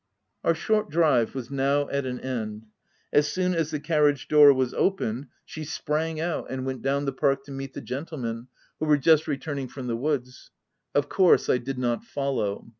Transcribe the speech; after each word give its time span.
Our 0.43 0.55
short 0.55 0.89
drive 0.89 1.35
was 1.35 1.51
now 1.51 1.87
at 1.89 2.07
an 2.07 2.19
end. 2.21 2.65
As 3.13 3.27
soon 3.27 3.53
as 3.53 3.69
the 3.69 3.79
carriage 3.79 4.27
door 4.27 4.51
was 4.51 4.73
opened, 4.73 5.27
she 5.45 5.63
324 5.63 6.15
THE 6.15 6.17
TENANT 6.17 6.17
sprang 6.17 6.19
out, 6.19 6.51
and 6.51 6.65
went 6.65 6.81
down 6.81 7.05
the 7.05 7.13
park 7.13 7.43
to 7.43 7.51
meet 7.51 7.75
the 7.75 7.81
gentlemen, 7.81 8.47
who 8.79 8.87
were 8.87 8.97
just 8.97 9.27
returning 9.27 9.67
from 9.67 9.85
the 9.85 9.95
woods. 9.95 10.49
Of 10.95 11.07
course 11.07 11.49
I 11.49 11.59
did 11.59 11.77
not 11.77 12.03
follow. 12.03 12.67